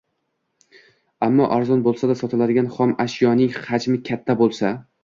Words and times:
Ammo 1.27 1.45
arzon 1.57 1.85
bo‘lsa-da, 1.89 2.17
sotiladigan 2.23 2.73
xom 2.79 2.99
ashyoning 3.07 3.57
hajmi 3.71 4.05
katta 4.11 4.43
bo‘lsa 4.43 4.79